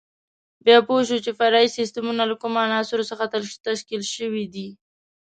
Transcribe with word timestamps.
بیا 0.65 0.77
پوه 0.87 1.01
شو 1.07 1.17
چې 1.25 1.31
فرعي 1.39 1.67
سیسټمونه 1.77 2.23
له 2.29 2.35
کومو 2.41 2.57
عناصرو 2.65 3.09
څخه 3.11 3.25
تشکیل 3.67 4.03
شوي 4.15 4.45
دي. 4.53 4.67